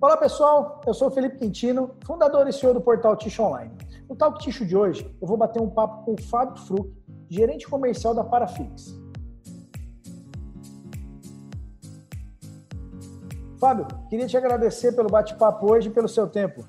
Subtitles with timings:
[0.00, 3.72] Olá pessoal, eu sou o Felipe Quintino, fundador e CEO do portal Ticho Online.
[4.08, 6.88] No Talk Ticho de hoje, eu vou bater um papo com o Fábio Fruc,
[7.28, 8.96] gerente comercial da Parafix.
[13.58, 16.64] Fábio, queria te agradecer pelo bate-papo hoje e pelo seu tempo.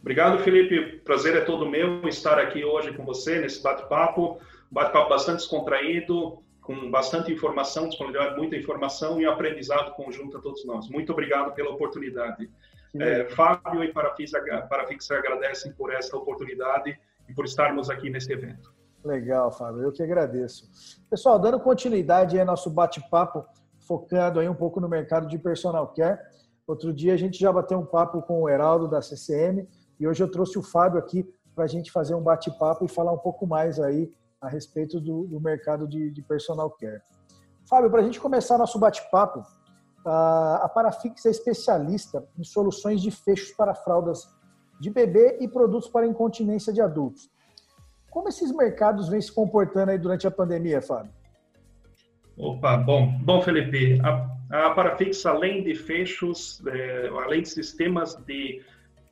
[0.00, 1.00] Obrigado, Felipe.
[1.00, 4.38] Prazer é todo meu estar aqui hoje com você nesse bate-papo.
[4.70, 10.86] Bate-papo bastante descontraído, com bastante informação, disponibilidade muita informação e aprendizado conjunto a todos nós.
[10.90, 12.50] Muito obrigado pela oportunidade.
[12.94, 14.32] É, Fábio e Parafix,
[14.68, 18.70] Parafix agradecem por essa oportunidade e por estarmos aqui nesse evento.
[19.02, 19.80] Legal, Fábio.
[19.80, 20.68] Eu que agradeço.
[21.08, 23.46] Pessoal, dando continuidade ao nosso bate-papo,
[23.78, 26.20] focando aí um pouco no mercado de personal care.
[26.66, 29.66] Outro dia a gente já bateu um papo com o Heraldo da CCM
[29.98, 33.12] e hoje eu trouxe o Fábio aqui para a gente fazer um bate-papo e falar
[33.12, 37.00] um pouco mais aí a respeito do, do mercado de, de, personal care.
[37.68, 39.42] Fábio, para a gente começar nosso bate-papo,
[40.04, 44.28] a Parafix é especialista em soluções de fechos para fraldas
[44.80, 47.30] de bebê e produtos para incontinência de adultos.
[48.10, 51.12] Como esses mercados vêm se comportando aí durante a pandemia, Fábio?
[52.36, 58.62] Opa, bom, bom Felipe, a, a Parafix, além de fechos, é, além de sistemas de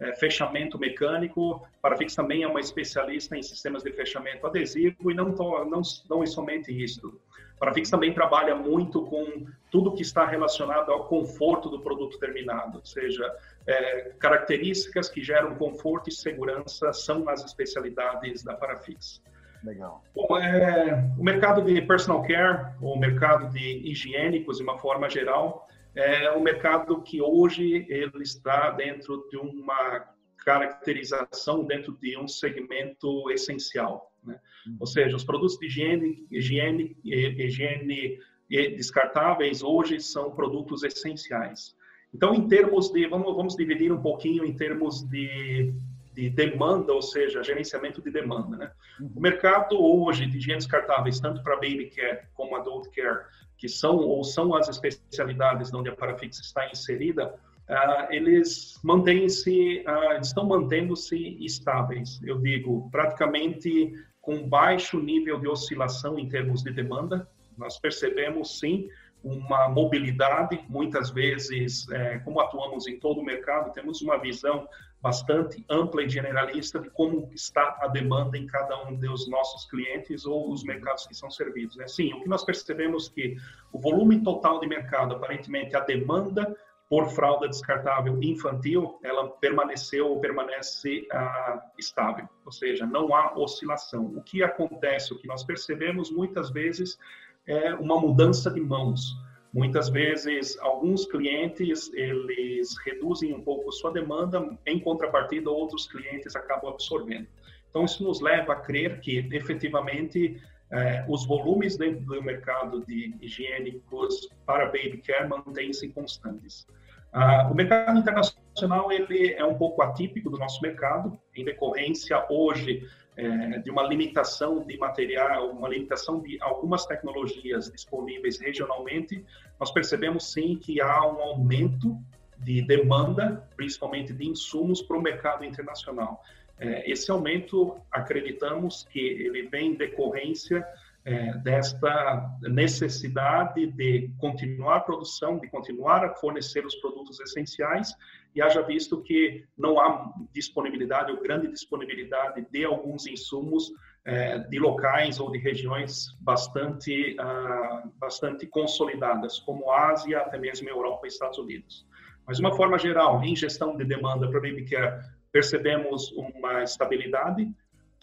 [0.00, 1.66] é, fechamento mecânico.
[1.80, 6.26] Parafix também é uma especialista em sistemas de fechamento adesivo e não, não, não é
[6.26, 7.18] somente isso.
[7.58, 12.84] Parafix também trabalha muito com tudo que está relacionado ao conforto do produto terminado, ou
[12.84, 13.34] seja,
[13.66, 19.22] é, características que geram conforto e segurança são as especialidades da Parafix.
[19.64, 20.04] Legal.
[20.14, 25.66] Bom, é, o mercado de personal care, o mercado de higiênicos, de uma forma geral,
[25.96, 33.30] é um mercado que hoje ele está dentro de uma caracterização dentro de um segmento
[33.30, 34.38] essencial, né?
[34.66, 34.76] Uhum.
[34.80, 41.74] Ou seja, os produtos de higiene, higiene, higiene descartáveis hoje são produtos essenciais.
[42.14, 45.74] Então, em termos de, vamos, vamos dividir um pouquinho em termos de,
[46.16, 48.56] de demanda, ou seja, gerenciamento de demanda.
[48.56, 48.70] Né?
[48.98, 49.12] Uhum.
[49.16, 53.26] O mercado hoje de higiene descartáveis, tanto para baby care como adult care,
[53.58, 57.34] que são ou são as especialidades onde a Parafix está inserida,
[57.68, 62.18] uh, eles mantêm-se, uh, estão mantendo-se estáveis.
[62.24, 63.92] Eu digo, praticamente
[64.22, 67.28] com baixo nível de oscilação em termos de demanda.
[67.56, 68.88] Nós percebemos sim
[69.22, 74.68] uma mobilidade, muitas vezes, é, como atuamos em todo o mercado, temos uma visão
[75.06, 80.26] bastante ampla e generalista de como está a demanda em cada um dos nossos clientes
[80.26, 81.76] ou os mercados que são servidos.
[81.76, 81.86] Né?
[81.86, 83.36] Sim, o que nós percebemos que
[83.72, 86.56] o volume total de mercado, aparentemente a demanda
[86.88, 94.06] por fralda descartável infantil, ela permaneceu ou permanece ah, estável, ou seja, não há oscilação.
[94.06, 96.98] O que acontece, o que nós percebemos muitas vezes
[97.46, 99.16] é uma mudança de mãos.
[99.56, 106.70] Muitas vezes, alguns clientes, eles reduzem um pouco sua demanda, em contrapartida, outros clientes acabam
[106.70, 107.26] absorvendo.
[107.70, 110.38] Então, isso nos leva a crer que, efetivamente,
[110.70, 116.66] eh, os volumes dentro do mercado de higiênicos para baby care mantêm-se constantes.
[117.10, 122.86] Ah, o mercado internacional ele é um pouco atípico do nosso mercado, em decorrência hoje
[123.16, 129.24] é, de uma limitação de material, uma limitação de algumas tecnologias disponíveis regionalmente,
[129.58, 131.96] nós percebemos sim que há um aumento
[132.38, 136.22] de demanda, principalmente de insumos para o mercado internacional.
[136.58, 140.66] É, esse aumento, acreditamos que ele vem em decorrência
[141.04, 147.94] é, desta necessidade de continuar a produção, de continuar a fornecer os produtos essenciais,
[148.36, 153.72] e haja visto que não há disponibilidade ou grande disponibilidade de alguns insumos
[154.04, 160.68] é, de locais ou de regiões bastante, ah, bastante consolidadas, como a Ásia, até mesmo
[160.68, 161.86] Europa e Estados Unidos.
[162.26, 165.02] Mas, de uma forma geral, em gestão de demanda para care,
[165.32, 167.50] percebemos uma estabilidade,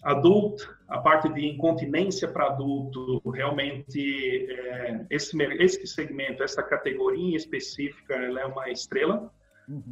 [0.02, 8.14] adulto, a parte de incontinência para adulto, realmente é, esse, esse segmento, essa categoria específica,
[8.14, 9.32] ela é uma estrela.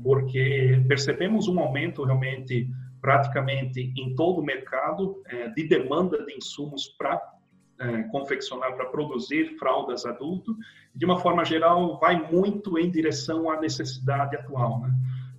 [0.03, 2.69] Porque percebemos um aumento realmente
[3.01, 7.21] praticamente em todo o mercado é, de demanda de insumos para
[7.81, 10.57] é, confeccionar, para produzir fraldas adulto.
[10.95, 14.81] De uma forma geral, vai muito em direção à necessidade atual.
[14.81, 14.95] Né?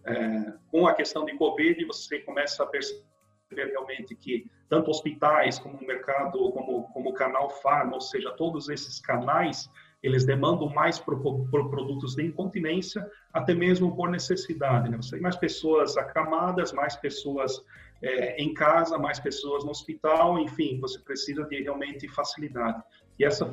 [0.05, 3.05] É, com a questão de Covid, você começa a perceber
[3.53, 8.67] realmente que tanto hospitais como o mercado, como, como o canal farma, ou seja, todos
[8.67, 9.69] esses canais,
[10.03, 14.89] eles demandam mais por, por produtos de incontinência, até mesmo por necessidade.
[14.89, 14.97] Né?
[14.97, 17.63] Você tem mais pessoas acamadas, mais pessoas
[18.01, 22.83] é, em casa, mais pessoas no hospital, enfim, você precisa de realmente facilidade.
[23.17, 23.49] E essa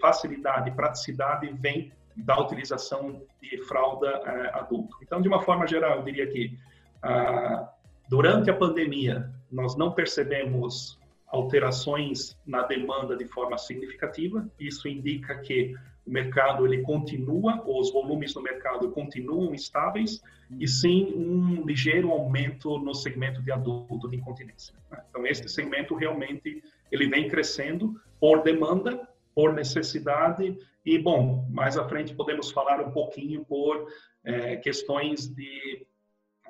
[0.00, 4.96] facilidade praticidade vem da utilização de fralda uh, adulto.
[5.02, 6.58] Então, de uma forma geral, eu diria que
[7.04, 7.68] uh,
[8.08, 10.98] durante a pandemia nós não percebemos
[11.36, 14.48] alterações na demanda de forma significativa.
[14.58, 15.74] Isso indica que
[16.06, 20.22] o mercado ele continua, os volumes no mercado continuam estáveis,
[20.60, 24.74] e sim um ligeiro aumento no segmento de adulto de incontinência.
[24.90, 25.02] Né?
[25.10, 26.62] Então, este segmento realmente
[26.92, 32.92] ele vem crescendo por demanda, por necessidade, e, bom, mais à frente podemos falar um
[32.92, 33.88] pouquinho por
[34.24, 35.84] é, questões de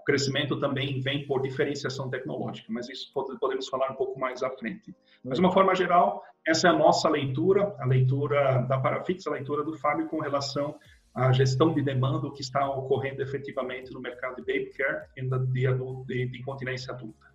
[0.06, 4.94] crescimento também vem por diferenciação tecnológica, mas isso podemos falar um pouco mais à frente.
[5.24, 9.32] Mas, de uma forma geral, essa é a nossa leitura, a leitura da Parafix, a
[9.32, 10.78] leitura do Fábio com relação
[11.12, 16.04] à gestão de demanda, que está ocorrendo efetivamente no mercado de baby care e de,
[16.06, 17.26] de, de incontinência adulta.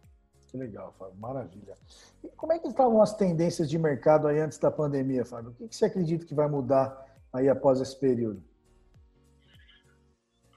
[0.48, 1.76] Que legal, Fábio, maravilha.
[2.24, 5.54] E como é que estavam as tendências de mercado aí antes da pandemia, Fábio?
[5.60, 8.42] O que você acredita que vai mudar aí após esse período?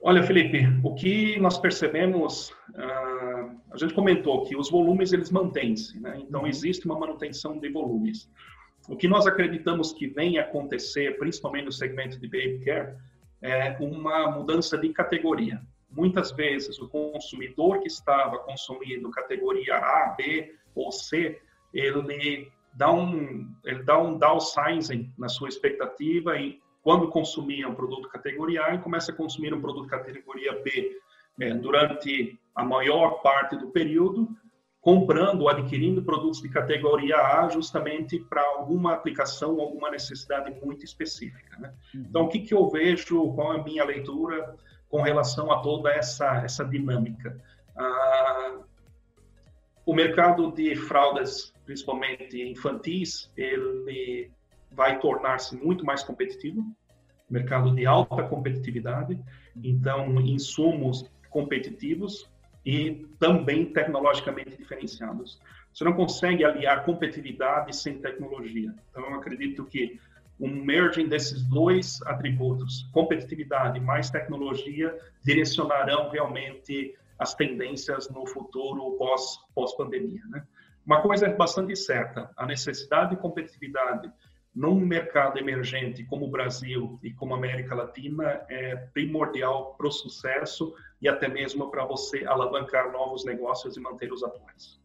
[0.07, 5.99] Olha, Felipe, o que nós percebemos, uh, a gente comentou que os volumes eles mantêm-se,
[5.99, 6.21] né?
[6.21, 6.47] então uhum.
[6.47, 8.31] existe uma manutenção de volumes.
[8.87, 12.99] O que nós acreditamos que vem acontecer, principalmente no segmento de baby care,
[13.41, 15.63] é uma mudança de categoria.
[15.91, 21.41] Muitas vezes o consumidor que estava consumindo categoria A, B ou C,
[21.73, 28.11] ele dá um, ele dá um downsizing na sua expectativa e quando consumia um produto
[28.11, 31.01] categoria A e começa a consumir um produto categoria B
[31.41, 34.29] é, durante a maior parte do período,
[34.83, 41.59] comprando ou adquirindo produtos de categoria A justamente para alguma aplicação, alguma necessidade muito específica.
[41.59, 41.73] Né?
[41.95, 42.05] Uhum.
[42.07, 44.55] Então, o que, que eu vejo, qual é a minha leitura
[44.91, 47.41] com relação a toda essa, essa dinâmica?
[47.75, 48.59] Ah,
[49.87, 54.31] o mercado de fraldas, principalmente infantis, ele
[54.75, 56.65] vai tornar-se muito mais competitivo,
[57.31, 59.19] mercado de alta competitividade,
[59.63, 62.29] então insumos competitivos
[62.65, 65.41] e também tecnologicamente diferenciados.
[65.73, 68.75] Você não consegue aliar competitividade sem tecnologia.
[68.91, 69.99] Então eu acredito que
[70.41, 79.39] um merging desses dois atributos, competitividade mais tecnologia, direcionarão realmente as tendências no futuro pós
[79.55, 80.45] pós pandemia, né?
[80.85, 84.11] Uma coisa é bastante certa, a necessidade de competitividade
[84.55, 89.93] num mercado emergente como o Brasil e como a América Latina é primordial para o
[89.93, 94.81] sucesso e até mesmo para você alavancar novos negócios e manter os atuais.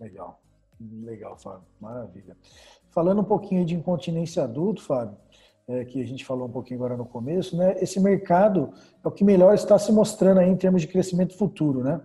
[0.00, 0.42] Legal,
[0.80, 2.36] legal, Fábio, maravilha.
[2.90, 5.16] Falando um pouquinho de incontinência adulto, Fábio,
[5.68, 7.76] é, que a gente falou um pouquinho agora no começo, né?
[7.80, 8.72] Esse mercado
[9.02, 12.00] é o que melhor está se mostrando aí em termos de crescimento futuro, né?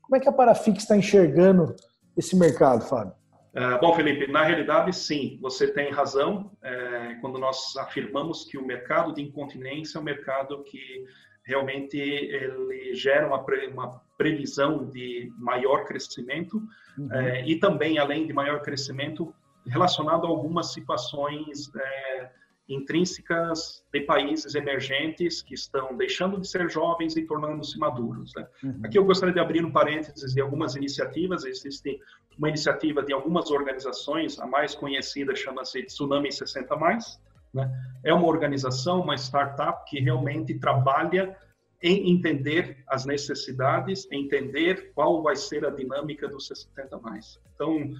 [0.00, 1.74] Como é que a Parafix está enxergando
[2.16, 3.12] esse mercado, Fábio?
[3.56, 8.66] Uh, bom, Felipe, na realidade, sim, você tem razão é, quando nós afirmamos que o
[8.66, 11.06] mercado de incontinência é um mercado que
[11.42, 16.62] realmente ele gera uma, pre, uma previsão de maior crescimento
[16.98, 17.10] uhum.
[17.10, 19.34] é, e também, além de maior crescimento,
[19.66, 22.30] relacionado a algumas situações é,
[22.68, 28.32] intrínsecas de países emergentes que estão deixando de ser jovens e tornando-se maduros.
[28.34, 28.46] Né?
[28.64, 28.80] Uhum.
[28.84, 31.44] Aqui eu gostaria de abrir um parênteses de algumas iniciativas.
[31.44, 32.00] Existe
[32.36, 37.20] uma iniciativa de algumas organizações, a mais conhecida chama-se Tsunami 60 Mais.
[37.54, 37.70] Né?
[38.04, 41.36] É uma organização, uma startup que realmente trabalha
[41.82, 47.38] em entender as necessidades, entender qual vai ser a dinâmica dos 60 mais.
[47.54, 47.92] Então,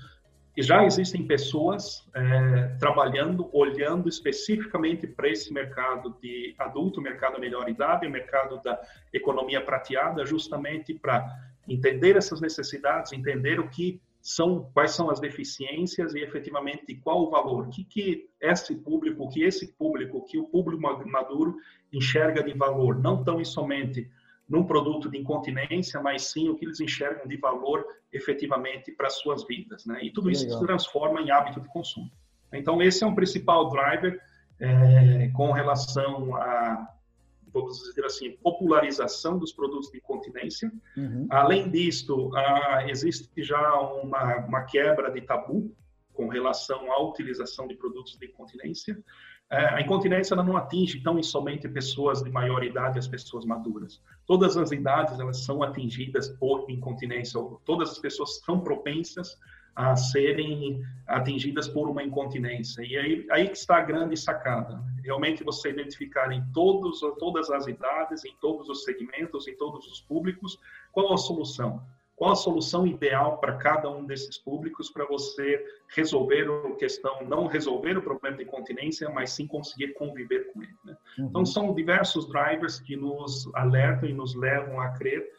[0.57, 7.69] e já existem pessoas é, trabalhando, olhando especificamente para esse mercado de adulto, mercado melhor
[7.69, 8.81] idade, mercado da
[9.13, 11.27] economia prateada, justamente para
[11.69, 17.31] entender essas necessidades, entender o que são, quais são as deficiências e efetivamente qual o
[17.31, 21.57] valor, o que, que esse público, que esse público, que o público maduro
[21.93, 24.11] enxerga de valor, não tão somente
[24.49, 27.85] num produto de incontinência, mas sim o que eles enxergam de valor
[28.17, 29.99] efetivamente para suas vidas, né?
[30.03, 30.59] E tudo isso Legal.
[30.59, 32.11] se transforma em hábito de consumo.
[32.53, 34.21] Então esse é um principal driver
[34.61, 36.89] é, com relação a
[37.53, 40.71] vamos dizer assim, popularização dos produtos de incontinência.
[40.95, 41.27] Uhum.
[41.31, 45.75] Além disto, ah, existe já uma, uma quebra de tabu
[46.17, 48.99] com relação à utilização de produtos de incontinência.
[49.49, 54.03] É, a incontinência ela não atinge tão somente pessoas de maior idade, as pessoas maduras.
[54.27, 57.41] Todas as idades elas são atingidas por incontinência.
[57.65, 59.39] Todas as pessoas são propensas
[59.77, 62.83] a serem atingidas por uma incontinência.
[62.83, 64.83] E aí, aí que está a grande sacada.
[65.05, 70.01] Realmente você identificar em todos, todas as idades, em todos os segmentos, em todos os
[70.01, 70.59] públicos,
[70.91, 71.83] qual a solução.
[72.17, 75.63] Qual a solução ideal para cada um desses públicos para você
[75.95, 80.75] resolver a questão, não resolver o problema de incontinência, mas sim conseguir conviver com ele.
[80.83, 80.97] Né?
[81.19, 81.27] Uhum.
[81.27, 85.31] Então, são diversos drivers que nos alertam e nos levam a crer,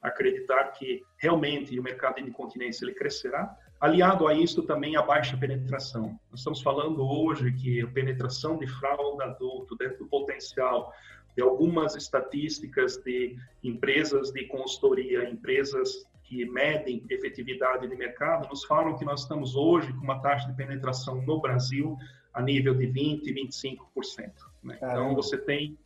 [0.00, 3.54] acreditar que realmente o mercado de incontinência ele crescerá.
[3.78, 6.18] Aliado a isso também a baixa penetração.
[6.30, 10.92] Nós estamos falando hoje que a penetração de fralda adulto dentro do potencial
[11.38, 18.98] de algumas estatísticas de empresas de consultoria, empresas que medem efetividade de mercado, nos falam
[18.98, 21.96] que nós estamos hoje com uma taxa de penetração no Brasil
[22.34, 24.32] a nível de 20%, 25%.
[24.64, 24.78] Né?
[24.78, 25.78] Então, você tem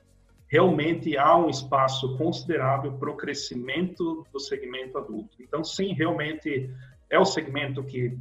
[0.48, 5.36] realmente há um espaço considerável para o crescimento do segmento adulto.
[5.38, 6.70] Então, sim, realmente
[7.10, 8.16] é o segmento que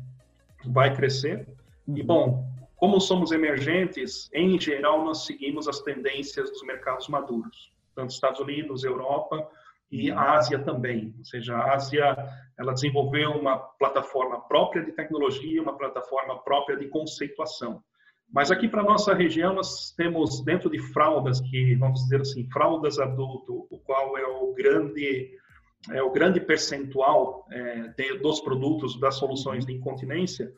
[0.65, 1.47] vai crescer.
[1.87, 2.05] E, uhum.
[2.05, 2.50] bom,
[2.81, 8.83] como somos emergentes, em geral, nós seguimos as tendências dos mercados maduros, tanto Estados Unidos,
[8.83, 9.47] Europa
[9.91, 11.13] e Ásia também.
[11.19, 12.17] Ou seja, a Ásia
[12.57, 17.83] ela desenvolveu uma plataforma própria de tecnologia, uma plataforma própria de conceituação.
[18.33, 22.97] Mas aqui para nossa região nós temos dentro de fraldas que vamos dizer assim fraldas
[22.97, 25.37] adulto, o qual é o grande
[25.91, 30.51] é o grande percentual é, de, dos produtos das soluções de incontinência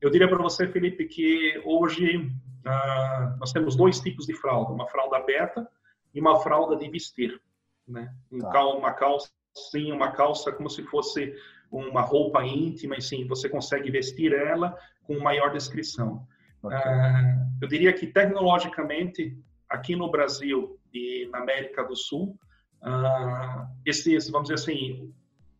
[0.00, 2.30] eu diria para você, Felipe, que hoje
[2.64, 5.68] ah, nós temos dois tipos de fralda: uma fralda aberta
[6.14, 7.40] e uma fralda de vestir.
[7.86, 8.12] Né?
[8.30, 8.66] Um tá.
[8.66, 9.30] Uma calça,
[9.70, 11.34] sim, uma calça como se fosse
[11.70, 16.26] uma roupa íntima, e sim, você consegue vestir ela com maior descrição.
[16.62, 16.76] Okay.
[16.76, 19.36] Ah, eu diria que tecnologicamente,
[19.68, 22.38] aqui no Brasil e na América do Sul,
[22.82, 25.12] ah, esses, vamos dizer assim,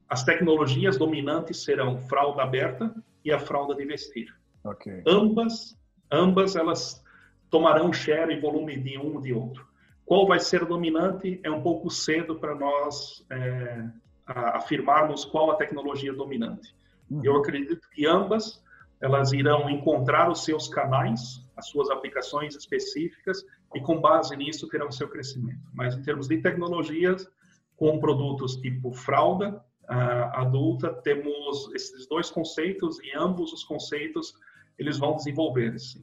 [0.09, 2.95] as tecnologias dominantes serão fralda aberta
[3.29, 4.35] e a fralda de vestir.
[4.65, 5.03] Okay.
[5.07, 5.79] Ambas,
[6.11, 7.03] ambas elas
[7.51, 9.67] tomarão share e volume de um de outro.
[10.05, 13.85] Qual vai ser dominante é um pouco cedo para nós é,
[14.27, 16.75] afirmarmos qual a tecnologia dominante.
[17.11, 17.21] Uhum.
[17.25, 18.63] Eu acredito que ambas
[19.01, 23.45] elas irão encontrar os seus canais, as suas aplicações específicas
[23.75, 25.61] e com base nisso terão seu crescimento.
[25.73, 27.29] Mas em termos de tecnologias,
[27.77, 34.35] com produtos tipo fralda, adulta, temos esses dois conceitos e ambos os conceitos
[34.79, 35.99] eles vão desenvolver-se.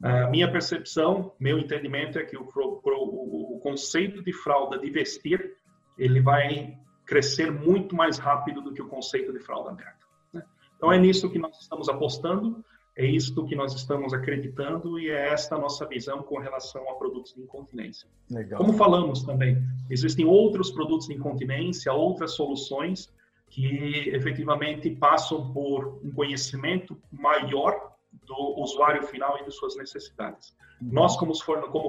[0.00, 5.54] Uh, minha percepção, meu entendimento é que o, o, conceito de fralda de vestir
[5.98, 10.06] ele vai crescer muito mais rápido do que o conceito de fralda aberta.
[10.32, 10.42] Né?
[10.76, 12.62] Então é nisso que nós estamos apostando.
[12.94, 16.94] É isto que nós estamos acreditando e é esta a nossa visão com relação a
[16.94, 18.08] produtos de incontinência.
[18.30, 18.58] Legal.
[18.58, 23.12] Como falamos também, existem outros produtos de incontinência, outras soluções
[23.48, 27.92] que efetivamente passam por um conhecimento maior
[28.26, 30.54] do usuário final e de suas necessidades.
[30.80, 30.88] Uhum.
[30.92, 31.32] Nós, como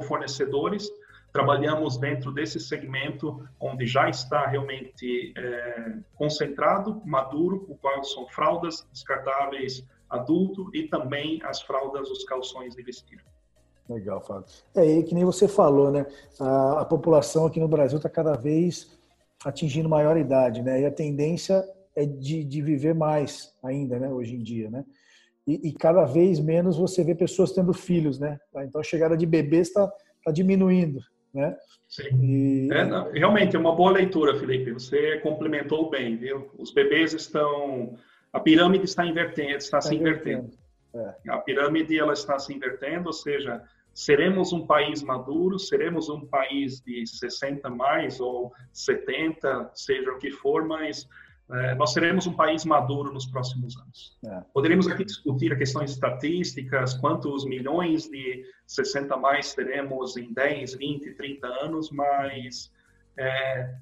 [0.02, 0.90] fornecedores,
[1.32, 8.88] trabalhamos dentro desse segmento onde já está realmente é, concentrado, maduro, o qual são fraldas
[8.92, 13.24] descartáveis adulto e também as fraldas, os calções de vestir.
[13.90, 14.46] Legal, Fábio.
[14.76, 16.06] É aí que nem você falou, né?
[16.40, 18.98] A, a população aqui no Brasil está cada vez
[19.46, 20.82] atingindo maior idade, né?
[20.82, 21.64] E a tendência
[21.96, 24.10] é de, de viver mais ainda, né?
[24.10, 24.86] Hoje em dia, né?
[25.48, 28.38] E, e, cada vez menos você vê pessoas tendo filhos, né?
[28.58, 29.90] Então a chegada de bebês está
[30.24, 31.00] tá diminuindo,
[31.34, 31.56] né?
[31.88, 32.04] Sim.
[32.22, 32.70] E...
[32.72, 34.74] É, não, realmente é uma boa leitura, Felipe.
[34.74, 36.52] Você complementou bem, viu?
[36.58, 37.98] Os bebês estão,
[38.34, 40.50] a pirâmide está invertendo, está, está se invertendo.
[40.94, 41.18] invertendo.
[41.26, 41.32] É.
[41.32, 43.64] A pirâmide ela está se invertendo, ou seja,
[43.98, 50.30] seremos um país maduro, seremos um país de 60 mais ou 70, seja o que
[50.30, 51.10] for, mas
[51.50, 54.16] é, nós seremos um país maduro nos próximos anos.
[54.24, 54.44] É.
[54.54, 61.16] Poderíamos aqui discutir a questões estatísticas, quantos milhões de 60 mais teremos em 10, 20,
[61.16, 62.72] 30 anos, mas
[63.18, 63.74] é,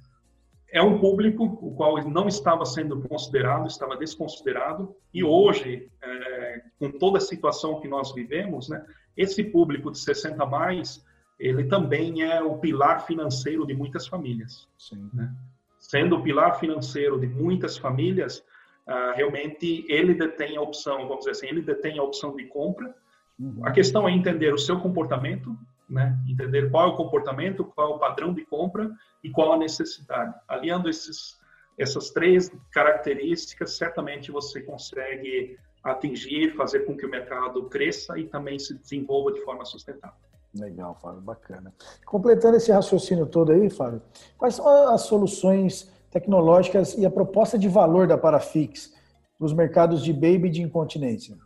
[0.72, 6.90] é um público o qual não estava sendo considerado, estava desconsiderado, e hoje, é, com
[6.90, 8.82] toda a situação que nós vivemos, né,
[9.16, 11.04] esse público de 60 mais,
[11.40, 14.68] ele também é o pilar financeiro de muitas famílias.
[15.14, 15.34] Né?
[15.80, 18.40] Sendo o pilar financeiro de muitas famílias,
[18.88, 22.96] uh, realmente ele detém a opção, vamos dizer assim, ele detém a opção de compra.
[23.40, 23.66] Uhum.
[23.66, 25.56] A questão é entender o seu comportamento,
[25.90, 26.18] né?
[26.28, 28.90] entender qual é o comportamento, qual é o padrão de compra
[29.24, 30.34] e qual a necessidade.
[30.48, 31.38] Aliando esses,
[31.78, 38.58] essas três características, certamente você consegue atingir, fazer com que o mercado cresça e também
[38.58, 40.18] se desenvolva de forma sustentável.
[40.54, 41.74] Legal, Fábio, bacana.
[42.06, 44.02] Completando esse raciocínio todo aí, Fábio,
[44.38, 48.94] quais são as soluções tecnológicas e a proposta de valor da Parafix
[49.38, 51.38] para os mercados de baby e de incontinência?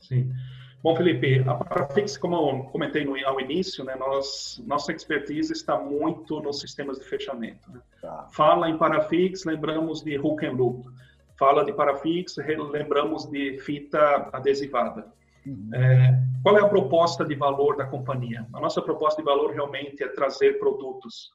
[0.00, 0.30] Sim.
[0.82, 5.78] Bom, Felipe, a Parafix, como eu comentei no, ao início, né, nós, nossa expertise está
[5.78, 7.72] muito nos sistemas de fechamento.
[7.72, 7.80] Né?
[8.02, 8.28] Tá.
[8.30, 10.84] Fala em Parafix, lembramos de hook and loop.
[11.38, 12.36] Fala de Parafix,
[12.70, 15.12] lembramos de fita adesivada.
[15.46, 15.70] Uhum.
[15.74, 18.46] É, qual é a proposta de valor da companhia?
[18.52, 21.30] A nossa proposta de valor realmente é trazer produtos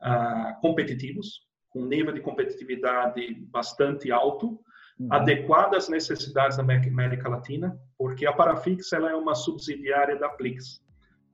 [0.00, 4.60] ah, competitivos, com nível de competitividade bastante alto,
[4.98, 5.12] uhum.
[5.12, 10.82] adequado às necessidades da América Latina, porque a Parafix ela é uma subsidiária da Plix.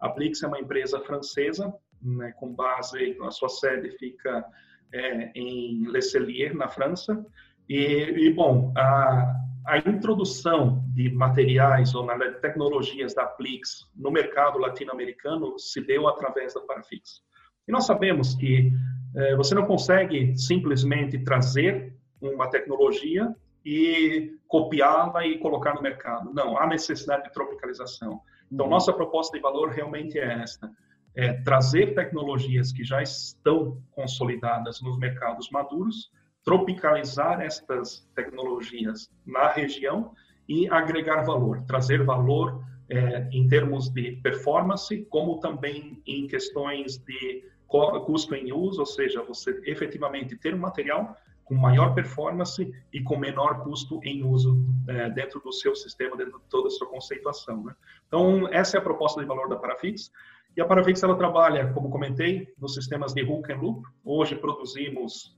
[0.00, 4.44] A Plix é uma empresa francesa, né, com base, a sua sede fica
[4.92, 7.24] é, em Le Cellier, na França.
[7.68, 12.06] E, e bom, a, a introdução de materiais ou
[12.40, 17.20] tecnologias da Plix no mercado latino-americano se deu através da Parafix.
[17.66, 18.72] E nós sabemos que
[19.16, 26.32] é, você não consegue simplesmente trazer uma tecnologia e copiá-la e colocar no mercado.
[26.32, 28.20] Não, há necessidade de tropicalização.
[28.50, 28.70] Então, uhum.
[28.70, 30.70] nossa proposta de valor realmente é esta:
[31.16, 36.12] é trazer tecnologias que já estão consolidadas nos mercados maduros,
[36.46, 40.12] tropicalizar estas tecnologias na região
[40.48, 47.44] e agregar valor, trazer valor é, em termos de performance, como também em questões de
[47.66, 53.16] custo em uso, ou seja, você efetivamente ter um material com maior performance e com
[53.16, 57.64] menor custo em uso é, dentro do seu sistema, dentro de toda a sua conceituação.
[57.64, 57.74] Né?
[58.06, 60.12] Então, essa é a proposta de valor da Parafix.
[60.56, 63.82] E a Parafix ela trabalha, como comentei, nos sistemas de hook and loop.
[64.04, 65.35] Hoje produzimos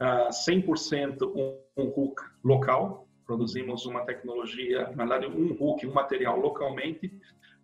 [0.00, 7.12] 100% um, um hook local, produzimos uma tecnologia, na verdade, um hook, um material localmente,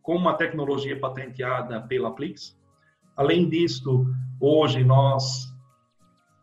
[0.02, 2.56] com uma tecnologia patenteada pela Plix.
[3.16, 4.06] Além disso,
[4.40, 5.52] hoje nós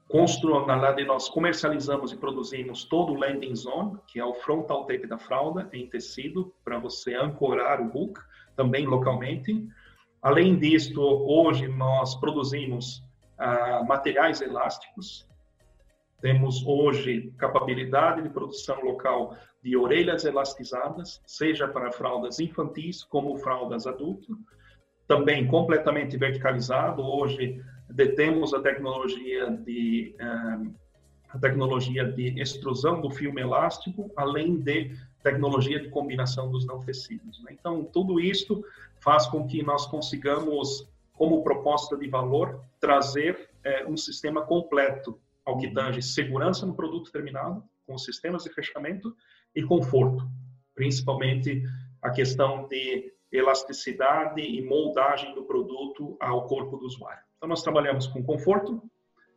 [0.09, 0.65] constru...
[0.65, 5.07] na verdade, nós comercializamos e produzimos todo o landing zone, que é o frontal tape
[5.07, 8.19] da fralda em tecido, para você ancorar o hook,
[8.55, 9.67] também localmente.
[10.21, 13.03] Além disso, hoje nós produzimos
[13.37, 15.27] ah, materiais elásticos.
[16.23, 23.85] Temos hoje capacidade de produção local de orelhas elastizadas, seja para fraldas infantis como fraldas
[23.85, 24.33] adultas.
[25.05, 27.01] Também completamente verticalizado.
[27.01, 30.71] Hoje detemos a tecnologia de eh,
[31.27, 37.43] a tecnologia de extrusão do filme elástico, além de tecnologia de combinação dos não tecidos.
[37.43, 37.51] Né?
[37.51, 38.63] Então, tudo isso
[39.01, 45.57] faz com que nós consigamos, como proposta de valor, trazer é, um sistema completo ao
[45.57, 49.15] que tange segurança no produto terminado, com sistemas de fechamento
[49.55, 50.25] e conforto,
[50.73, 51.61] principalmente
[52.01, 57.23] a questão de elasticidade e moldagem do produto ao corpo do usuário.
[57.37, 58.81] Então, nós trabalhamos com conforto,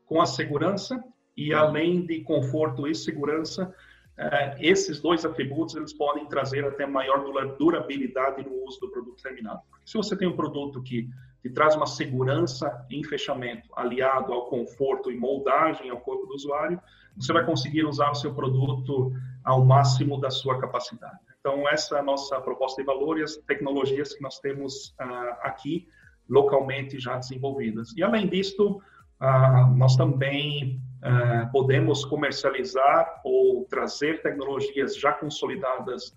[0.05, 1.03] com a segurança
[1.37, 3.75] e, além de conforto e segurança,
[4.19, 7.25] eh, esses dois atributos eles podem trazer até maior
[7.59, 9.61] durabilidade no uso do produto terminado.
[9.69, 11.09] Porque se você tem um produto que,
[11.43, 16.81] que traz uma segurança em fechamento aliado ao conforto e moldagem ao corpo do usuário,
[17.17, 19.13] você vai conseguir usar o seu produto
[19.45, 21.19] ao máximo da sua capacidade.
[21.41, 25.37] Então, essa é a nossa proposta de valor e as tecnologias que nós temos uh,
[25.43, 25.89] aqui
[26.29, 27.93] localmente já desenvolvidas.
[27.97, 28.83] E além disto,
[29.21, 36.15] ah, nós também ah, podemos comercializar ou trazer tecnologias já consolidadas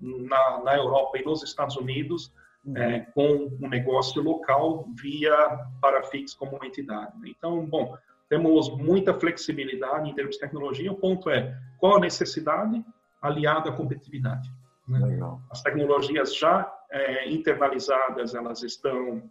[0.00, 2.32] na, na Europa e nos Estados Unidos
[2.64, 2.76] uhum.
[2.76, 5.34] é, com um negócio local via
[5.80, 7.12] Parafix como uma entidade.
[7.24, 7.96] Então, bom,
[8.28, 10.92] temos muita flexibilidade em termos de tecnologia.
[10.92, 12.84] O ponto é qual a necessidade
[13.20, 14.50] aliada à competitividade.
[14.86, 15.18] Né?
[15.50, 19.22] As tecnologias já é, internalizadas, elas estão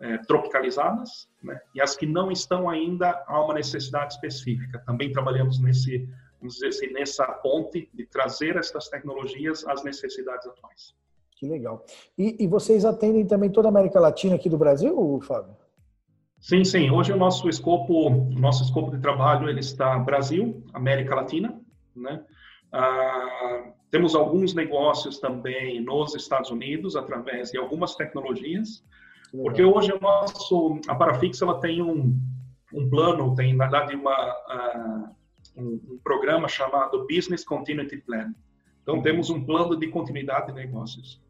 [0.00, 1.60] é, tropicalizadas, né?
[1.74, 4.82] e as que não estão ainda há uma necessidade específica.
[4.86, 10.94] Também trabalhamos nesse, vamos dizer assim, nessa ponte de trazer essas tecnologias às necessidades atuais.
[11.42, 11.84] Que legal.
[12.16, 15.56] E, e vocês atendem também toda a América Latina aqui do Brasil, Fábio?
[16.38, 16.88] Sim, sim.
[16.88, 21.60] Hoje o nosso escopo, nosso escopo de trabalho ele está Brasil, América Latina,
[21.96, 22.24] né?
[22.72, 28.84] Ah, temos alguns negócios também nos Estados Unidos através de algumas tecnologias
[29.32, 32.18] porque hoje o nosso, a Parafix ela tem um,
[32.72, 35.16] um plano, tem na verdade uma, uh,
[35.56, 38.34] um, um, programa chamado Business Continuity Plan.
[38.82, 41.21] Então temos um plano de continuidade de negócios.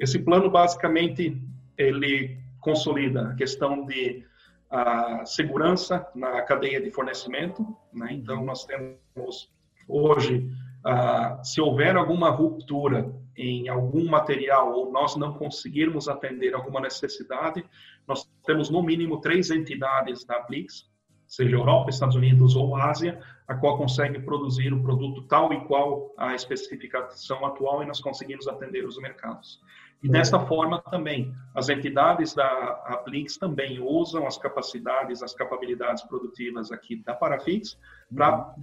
[0.00, 1.40] Esse plano basicamente
[1.76, 4.24] ele consolida a questão de
[4.72, 7.76] uh, segurança na cadeia de fornecimento.
[7.92, 8.08] Né?
[8.12, 9.52] Então nós temos
[9.86, 10.50] hoje,
[10.86, 17.64] uh, se houver alguma ruptura em algum material ou nós não conseguirmos atender alguma necessidade,
[18.08, 20.90] nós temos no mínimo três entidades da Blix
[21.30, 26.12] seja Europa, Estados Unidos ou Ásia, a qual consegue produzir o produto tal e qual
[26.18, 29.60] a especificação atual e nós conseguimos atender os mercados.
[30.02, 32.46] E desta forma também, as entidades da
[32.86, 37.78] Aplix também usam as capacidades, as capacidades produtivas aqui da Parafix
[38.14, 38.54] para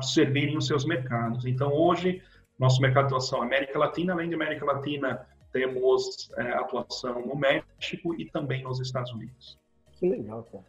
[0.00, 1.44] servirem os seus mercados.
[1.44, 2.22] Então, hoje,
[2.56, 7.34] nosso mercado de atuação é América Latina, além de América Latina, temos é, atuação no
[7.34, 9.58] México e também nos Estados Unidos.
[9.92, 10.64] Que legal, cara.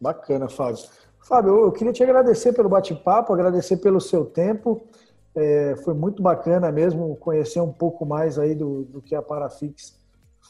[0.00, 0.82] Bacana, Fábio.
[1.20, 4.86] Fábio, eu queria te agradecer pelo bate-papo, agradecer pelo seu tempo.
[5.36, 9.98] É, foi muito bacana mesmo conhecer um pouco mais aí do, do que a Parafix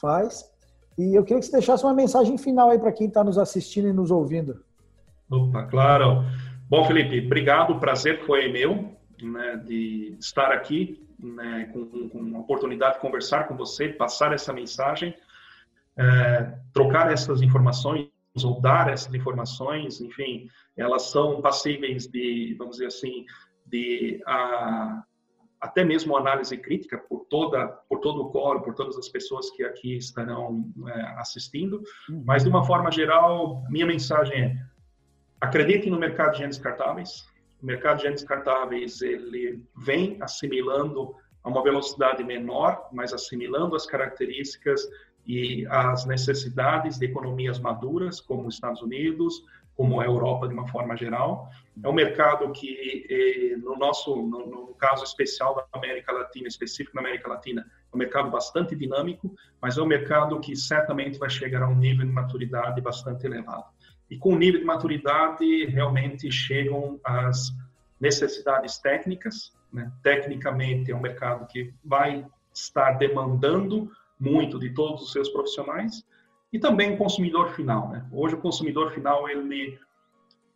[0.00, 0.50] faz.
[0.98, 3.88] E eu queria que você deixasse uma mensagem final aí para quem está nos assistindo
[3.88, 4.62] e nos ouvindo.
[5.30, 6.22] Opa, claro.
[6.68, 7.72] Bom, Felipe, obrigado.
[7.72, 13.48] O prazer foi meu né, de estar aqui né, com, com a oportunidade de conversar
[13.48, 15.14] com você, passar essa mensagem,
[15.96, 18.08] é, trocar essas informações
[18.42, 23.24] ou dar essas informações, enfim, elas são passíveis de, vamos dizer assim,
[23.66, 25.02] de a,
[25.60, 29.64] até mesmo análise crítica por toda por todo o coro, por todas as pessoas que
[29.64, 32.22] aqui estarão é, assistindo, uhum.
[32.26, 34.56] mas de uma forma geral, minha mensagem é:
[35.40, 37.26] acreditem no mercado de genes descartáveis.
[37.62, 43.86] O mercado de genes descartáveis ele vem assimilando a uma velocidade menor, mas assimilando as
[43.86, 44.86] características
[45.26, 49.42] e as necessidades de economias maduras, como os Estados Unidos,
[49.76, 51.50] como a Europa de uma forma geral.
[51.82, 56.94] É um mercado que, eh, no nosso, no, no, caso especial da América Latina, específico
[56.94, 61.30] na América Latina, é um mercado bastante dinâmico, mas é um mercado que certamente vai
[61.30, 63.64] chegar a um nível de maturidade bastante elevado.
[64.10, 67.52] E com o nível de maturidade, realmente chegam as
[67.98, 69.52] necessidades técnicas.
[69.72, 69.90] Né?
[70.02, 76.04] Tecnicamente, é um mercado que vai estar demandando muito de todos os seus profissionais
[76.54, 77.88] e também o consumidor final.
[77.88, 78.06] Né?
[78.12, 79.76] Hoje o consumidor final ele,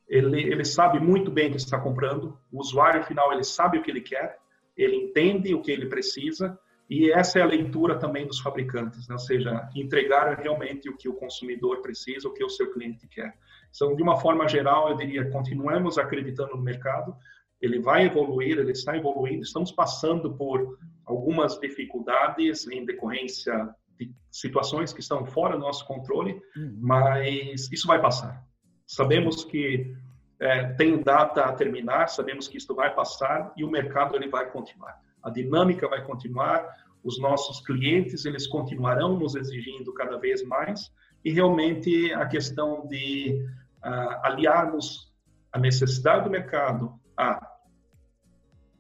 [0.09, 2.39] ele ele sabe muito bem o que está comprando.
[2.53, 4.39] O usuário final ele sabe o que ele quer,
[4.77, 6.57] ele entende o que ele precisa
[6.89, 9.15] e essa é a leitura também dos fabricantes, né?
[9.15, 13.37] ou seja, entregar realmente o que o consumidor precisa, o que o seu cliente quer.
[13.75, 17.15] Então, de uma forma geral, eu diria, continuemos acreditando no mercado,
[17.61, 19.43] ele vai evoluir, ele está evoluindo.
[19.43, 26.41] Estamos passando por algumas dificuldades em decorrência de situações que estão fora do nosso controle,
[26.57, 26.79] uhum.
[26.81, 28.45] mas isso vai passar.
[28.87, 29.95] Sabemos que
[30.41, 34.51] é, tem data a terminar, sabemos que isso vai passar e o mercado ele vai
[34.51, 35.01] continuar.
[35.23, 36.65] A dinâmica vai continuar,
[37.03, 40.93] os nossos clientes eles continuarão nos exigindo cada vez mais
[41.25, 43.45] e realmente a questão de
[43.85, 45.13] uh, aliarmos
[45.53, 47.41] a necessidade do mercado a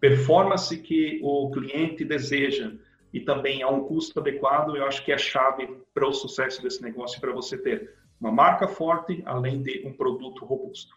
[0.00, 2.72] performance que o cliente deseja
[3.12, 6.62] e também a um custo adequado, eu acho que é a chave para o sucesso
[6.62, 10.94] desse negócio, para você ter uma marca forte, além de um produto robusto.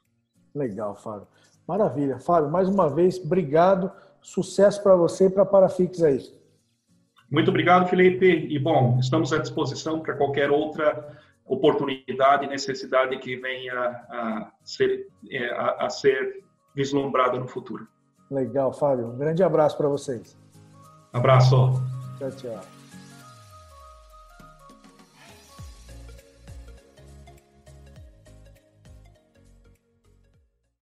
[0.54, 1.28] Legal, Fábio.
[1.68, 2.20] Maravilha.
[2.20, 3.92] Fábio, mais uma vez, obrigado.
[4.22, 6.20] Sucesso para você e para a Parafix aí.
[7.30, 8.26] Muito obrigado, Felipe.
[8.26, 15.08] E, bom, estamos à disposição para qualquer outra oportunidade e necessidade que venha a ser,
[15.30, 16.44] é, a, a ser
[16.76, 17.88] vislumbrada no futuro.
[18.30, 19.08] Legal, Fábio.
[19.08, 20.38] Um grande abraço para vocês.
[21.14, 22.01] Abraço.
[22.22, 22.81] 再见。